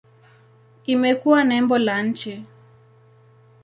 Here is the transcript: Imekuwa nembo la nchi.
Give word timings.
Imekuwa 0.85 1.43
nembo 1.43 1.77
la 1.77 2.01
nchi. 2.03 2.43